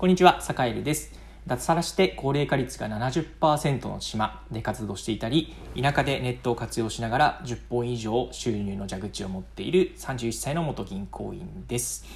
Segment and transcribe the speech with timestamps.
[0.00, 1.12] こんにちは、坂井です。
[1.46, 12.06] 脱サラして高齢化率が70%の島で活動していたり、田舎でネットを活用しながら10本以上収入の蛇口を持っている31歳の元銀行員です。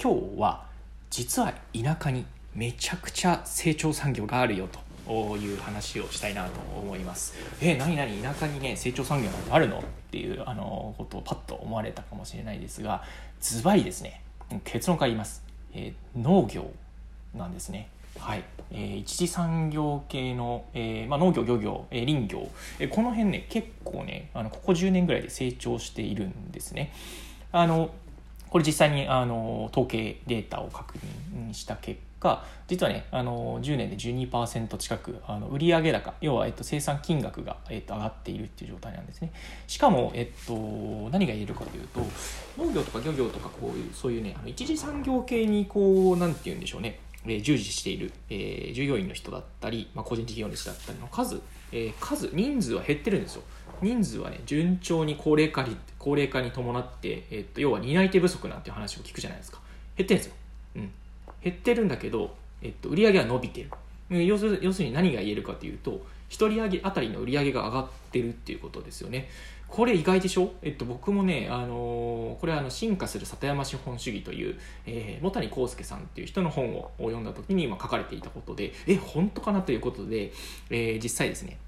[0.00, 0.66] 今日は、
[1.10, 2.24] 実は田舎に
[2.54, 4.68] めちゃくちゃ成長産業があるよ
[5.04, 7.34] という話をしたいなと思います。
[7.60, 9.80] え、何々田舎にね、成長産業なんてあるの？
[9.80, 9.82] っ
[10.12, 13.02] ていうあのことをパッと思われたかもしれないですが、
[13.40, 14.22] ズバリですね、
[14.62, 15.42] 結論から言います。
[15.72, 16.70] えー農業
[17.34, 17.88] なんですね。
[18.18, 22.48] はい、えー一次産業系の、えーまあ、農業漁業、えー林業、
[22.78, 26.92] えーこの辺ね結構ねあのここ10年ぐらいで成長しているんですね。
[27.52, 27.90] あの
[28.50, 30.94] これ実際にあの統計データを確
[31.34, 39.32] 認した結果実はねあの10年で12%近くあの売上高要は、えっと、生産金額が、えっと、上がっているっていう状態なんですね
[39.66, 40.54] しかも、えっと、
[41.10, 42.00] 何が言えるかというと
[42.56, 51.40] 農業とか漁業とかこういうそういうねあの一次産業系にこうなんて言うんでしょうねえ従事している、え従業員の人だったり、まあ、個人事業主だったりの数、
[51.72, 53.42] え数人数は減ってるんですよ。
[53.82, 59.60] 人数はね順調に高齢化に高齢化に伴って、えっと要は担い手不足なんていう話を聞くじゃないですか。
[59.96, 60.34] 減ってるんですよ、
[60.76, 60.90] うん、
[61.42, 63.70] 減ってるんだけど、えっと、売り上げは伸びてる。
[64.10, 66.04] 要する要するに何が言えるかというと
[66.34, 69.28] 1人上げあたりの売り上げが上がってるっていうことですよね。
[69.68, 80.32] これ意外でしょ、えっと、僕もね、あのーこれはあの進化する里山資本主義という、えー、茂谷康介さんっていう人の本を読んだ時にま書かれていたことでえ本当かなということで、
[80.70, 81.58] えー実際ですね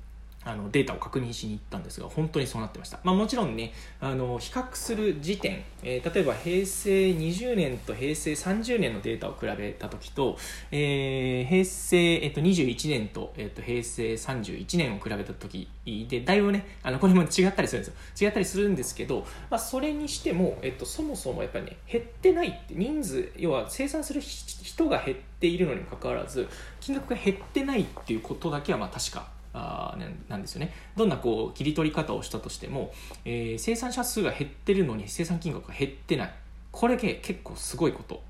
[0.46, 10.38] あのデータを確認しに行ったんですが本当にそうなってました、まあ、もちろんねあの比較する時点、えー例えば平成20年と平成30年のデータを比べた時と、
[10.70, 15.68] えー平成、えっと、21年と,、えっと平成31年を比べた時
[16.08, 18.28] でだいぶねあのこれも違ったりするんですよ。
[18.28, 26.46] 違ったりするんですけど、まあ、それにしても、えっと、そもそもやっぱりね減ってないって人数要は生産する人が減っているのにもかかわらず
[26.80, 30.72] 金額が減ってないっていうことだけはまあ確かあなんですよね。
[30.96, 32.92] どんなこう切り取り方をしたとしても、
[33.24, 36.34] えー生産者数が減ってるのに生産金額が減ってない。
[36.70, 38.22] これけ結構すごいこと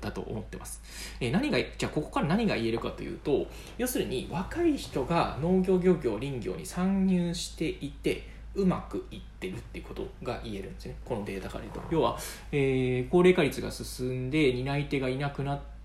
[0.00, 0.80] だと思ってます、
[1.20, 10.96] え何がじゃあここから何が言えるかというと要するに若い人が農業漁業林業に参入していてうまくいってるっていうことが言えるんですね。
[11.04, 11.80] このデータから言うと。
[11.90, 12.18] 要は、
[12.50, 15.77] えー高齢化率が進んで担い手がいなくなって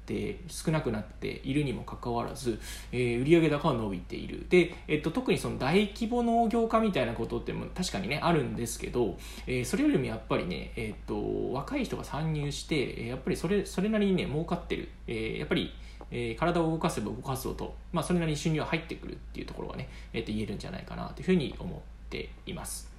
[0.48, 2.60] 少なくなっているにもかかわらず、
[2.92, 15.74] えー売上高は伸びているで、えっと、特にその大規模農業化みたいなことっても確かにねあるんですけど、えーそれよりもやっぱりね、えっと、若い人が参入してやっぱりそれそれなりにね儲かってる、えーやっぱり
[16.12, 22.93] えー体を動かせば動かすと、まあ、それなりに収入が入ってくるっていうところがね、えーと言えるんじゃないかなというふうに思っています。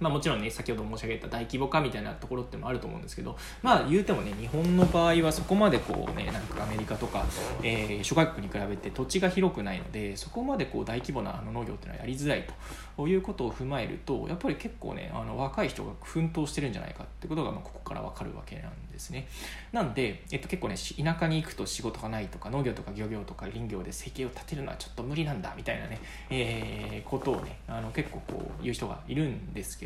[0.00, 7.24] まあ、もちろんね先ほど申し上げた大規模化みたいなところってもあると思うんですけどまあ言うてもね日本の場合はそこまでこうねなんかアメリカとか、
[7.62, 12.46] えー諸外国に比べて土地が広くないのでそこまでこう大規模なあの農業っていうのはやりづらい
[12.96, 19.26] ということを踏まえるとやっぱり結構ねあの若い人が奮闘してるんじゃないかってことがまあここから分かるわけなんですね。
[19.72, 29.85] なんで、えっと、結構ね田舎に行くと仕事がないとか農業とか漁業とか林業で生計を立てるのはちょっと無理なんだみたいなね、えーことをねあの結構こう言う人がいるんですけ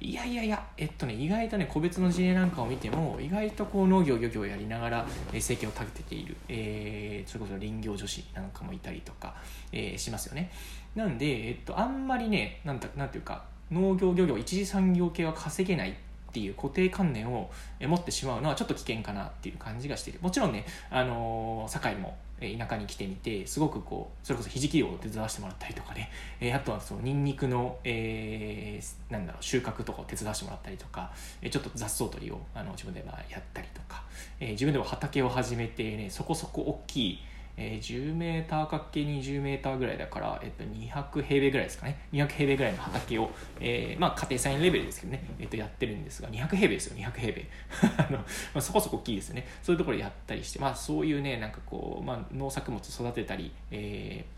[0.00, 5.06] いやいやいやえっとね意外とね個別の事例なんかを見ても意外とこう農業漁業をやりながら、
[5.38, 9.34] 生計を立てている、えーそれこそ林業女子なんかもいたりとか、
[9.72, 10.50] えーしますよね。
[10.94, 15.94] なんで、えっと、あんまりねなんだなんていうか農業漁業一次産業系は稼げないっ
[16.36, 20.18] ていう固定観念をえ持ってしまうのはちょっと危険かなっていう感じがしている。
[20.20, 31.10] もちろんね、あのー堺もえ田舎に来てみてすごくこうそれこそひじき漁を手伝わせてもらったりとかね、えーあとはそのニンニクの、えーなんだろう収穫とかを手伝わせてもらったりとか、
[31.40, 34.02] えーちょっと雑草取りをあの自分でまあやったりとか、
[34.40, 37.18] えー自分でも畑を始めてねそこそこ大きい
[37.56, 41.98] えー10メーターかけ20メーターぐらいだから、えっと、200平米ぐらいですかね。
[42.12, 43.30] 200平米ぐらいの畑を、
[43.60, 46.96] えーまあ、家庭菜園レベルですけどね、えっと、やってるんですが200平米ですよ。
[46.96, 47.48] 200平米。
[47.98, 48.24] あの、ま
[48.56, 49.46] あ、そこそこ大きいですね。
[49.62, 54.36] そういうところやったりして、まあ、そういうねなんかこう、まあ、農作物育てたり、えー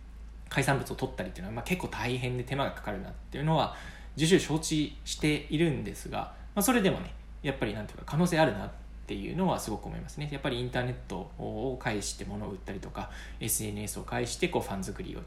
[0.49, 3.77] 海産物を取ったりっていうのは、まあ、結構大変で手間がかかるなっていうのは
[4.17, 6.19] 重々承知しているんですが、
[6.55, 8.75] まあ、それでもねやっぱりなんていうか可能性あるなって
[9.09, 10.29] ていうのはすごく思いますね。
[10.31, 13.11] やっぱりインターネットを介して物を売ったりとか
[13.41, 15.21] SNS を介してこうファン作りを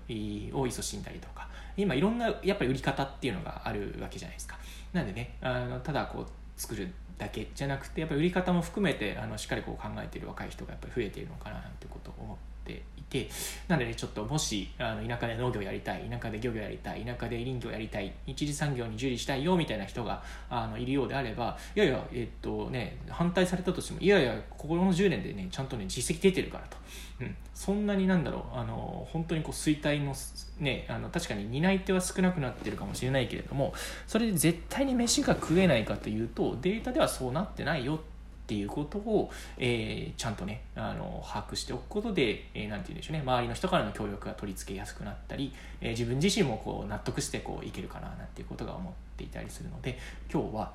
[0.62, 4.60] を勤しんだりとか今いろんなやっぱり売り方っていうのがあるわけじゃないですか。
[4.94, 6.26] なんでねあのただこう
[6.56, 13.30] 作るだけじゃなくてやっぱり売り方も含めてあのしっかりこう考えている若い人がやっぱり増えているのかななんてことを思ってっていて
[13.68, 26.78] なので、ね、ちょっともしあの田舎で農業やりたい田舎で漁業やりたい田舎で林業やりたい一次産業に従事したいよみたいな人があのいるようであればいやいや、えっとね、反対されたとしてもいやいやここの10年でねちゃんとね実績出てるからと、
[27.20, 30.16] うん、そんなになんだろうあの本当にこう衰退の
[30.60, 33.74] ねあの確かに担い手は少なくなってるかもしれないけれども
[34.08, 38.11] それで絶対に飯が食えないかというとデータではそうなってないよって
[38.42, 43.22] っていうことを、えー、ちゃんとねあの把握しておくことで、えー、て言うんでしょうね。
[43.26, 49.98] 周りの人からの協力が取り付けやすくなったり、えー、自分自身もこう納得してこういけるかななんていうことが思っていたりするので
[50.32, 50.72] 今日は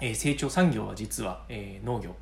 [0.00, 2.14] え成長産業は実は、え農業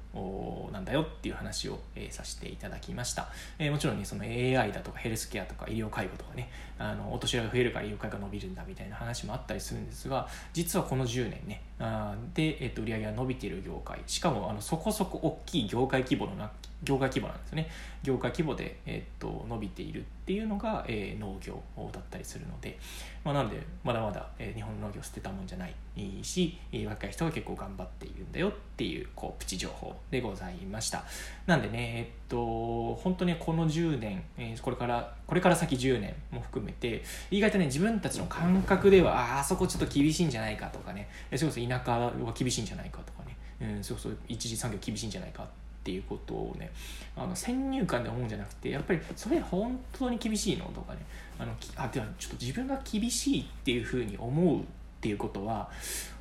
[0.72, 3.28] なんだよっていう話を、えさせていただきました、
[3.58, 14.00] えもちろんねその AI だとかヘルスケアとか医療介護とかねあのお年寄りが増えるから医療介護が伸びるんだみたいな話もあったりするんですが実はこの10年ねあで、えっと売り上げが伸びている業界。
[14.06, 16.50] しかもあのそこそこ大きい業界規模のな
[16.82, 17.68] 業界規模なんですよね。
[18.02, 21.62] 業界規模で、えっと伸びているっていうのが、えー、農業
[21.92, 22.78] だったりするので、
[23.24, 25.74] まあ、なのでまだまだ、え、日本の農業捨てたもんじゃない
[26.22, 31.04] し若い人が結構頑張っているんだよっていうこうプチ情報でございました。
[31.46, 45.46] なんでねえっと本当にこの10年、え、これからこれから先10年も含めて意外とね自分たちの感覚ではああそこちょっと厳しいんじゃないかとかねそれこそ田舎は厳しいんじゃないかとかね、うん、それこそ一次産業厳しいんじゃないかっ
[45.82, 46.70] ていうことをね
[47.16, 51.00] あの先入観で思うんじゃなくてやっぱりそれ本当に厳しいのとかね
[51.38, 54.62] あのあではちょっと自分が厳しいっていうふうに思うっ
[55.00, 55.70] ていうことは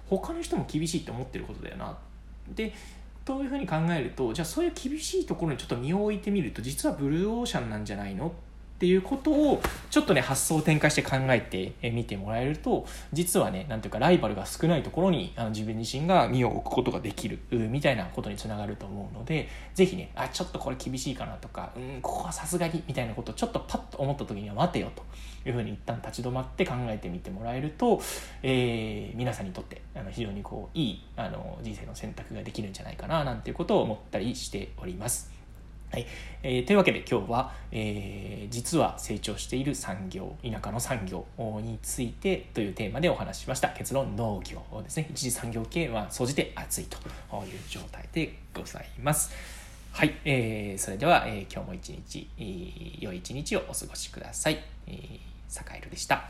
[0.09, 1.97] 他の人も厳しいって思ってることだよな。
[2.49, 2.73] で
[3.25, 8.27] というふうに考えるとじゃあそういう厳しいところにちょっと身を置いてみると実はブルーオーシャンなんじゃないの？
[8.27, 8.31] っ
[8.79, 25.03] っていうことをちょっとね発想を展開して考えてみてもらえると実はねなんていうかライバルが少ないところにあの自分自身が身を置くことができるみたいなことにつながると思うので是非ねあちょっとこれ厳しいかなとかうんここはさすがにみたいなことをちょっとパッと思った時には待てよと
[25.45, 28.01] いうふうに一旦立ち止まって考えてみてもらえると、
[28.43, 35.38] えー、皆さんにとってあの非常にこういいあの人生の選択ができるんじゃないかななんていうことを思ったりしております。
[35.91, 36.05] はい。
[36.43, 41.25] えー、というわけで今日は、えー、実は成長している産業田舎の産業
[41.61, 43.69] についてというテーマでお話ししました。
[43.69, 45.07] 結論農業ですね。
[45.09, 49.31] 一次産業系は総じて熱いという状態でございます。
[49.91, 56.29] はい、えー、それでは、えー、今日も一日、えー、良い一日をお過ごしください、えー、サカエルでした。